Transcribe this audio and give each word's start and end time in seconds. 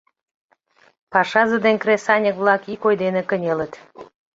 Пашазе 1.11 1.57
ден 1.65 1.75
кресаньык-влак 1.83 2.61
ик 2.73 2.83
ой 2.87 2.95
дене 3.03 3.21
кынелыт. 3.29 3.73